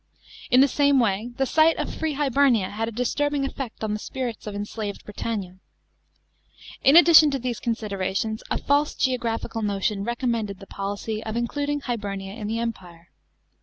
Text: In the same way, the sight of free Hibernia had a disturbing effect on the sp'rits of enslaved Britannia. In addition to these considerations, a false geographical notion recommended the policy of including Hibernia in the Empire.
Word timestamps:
In 0.49 0.61
the 0.61 0.67
same 0.67 0.99
way, 0.99 1.29
the 1.37 1.45
sight 1.45 1.77
of 1.77 1.93
free 1.93 2.13
Hibernia 2.13 2.71
had 2.71 2.87
a 2.87 2.91
disturbing 2.91 3.45
effect 3.45 3.83
on 3.83 3.93
the 3.93 3.99
sp'rits 3.99 4.47
of 4.47 4.55
enslaved 4.55 5.05
Britannia. 5.05 5.59
In 6.81 6.95
addition 6.95 7.29
to 7.29 7.37
these 7.37 7.59
considerations, 7.59 8.41
a 8.49 8.57
false 8.57 8.95
geographical 8.95 9.61
notion 9.61 10.03
recommended 10.03 10.57
the 10.59 10.65
policy 10.65 11.23
of 11.23 11.35
including 11.37 11.81
Hibernia 11.81 12.33
in 12.33 12.47
the 12.47 12.57
Empire. 12.57 13.09